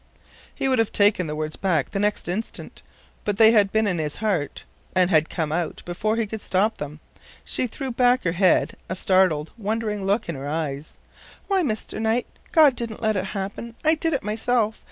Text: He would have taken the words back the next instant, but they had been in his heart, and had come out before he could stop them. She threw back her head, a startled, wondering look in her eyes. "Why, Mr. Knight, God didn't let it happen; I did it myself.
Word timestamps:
He 0.55 0.67
would 0.67 0.79
have 0.79 0.91
taken 0.91 1.27
the 1.27 1.35
words 1.35 1.55
back 1.55 1.91
the 1.91 1.99
next 1.99 2.27
instant, 2.27 2.81
but 3.23 3.37
they 3.37 3.51
had 3.51 3.71
been 3.71 3.85
in 3.85 3.99
his 3.99 4.15
heart, 4.17 4.63
and 4.95 5.11
had 5.11 5.29
come 5.29 5.51
out 5.51 5.83
before 5.85 6.15
he 6.15 6.25
could 6.25 6.41
stop 6.41 6.79
them. 6.79 6.99
She 7.45 7.67
threw 7.67 7.91
back 7.91 8.23
her 8.23 8.31
head, 8.31 8.73
a 8.89 8.95
startled, 8.95 9.51
wondering 9.59 10.03
look 10.03 10.27
in 10.27 10.33
her 10.33 10.49
eyes. 10.49 10.97
"Why, 11.45 11.61
Mr. 11.61 12.01
Knight, 12.01 12.25
God 12.51 12.75
didn't 12.75 13.03
let 13.03 13.15
it 13.15 13.25
happen; 13.37 13.75
I 13.85 13.93
did 13.93 14.13
it 14.13 14.23
myself. 14.23 14.79